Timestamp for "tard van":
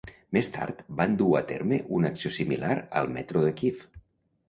0.55-1.13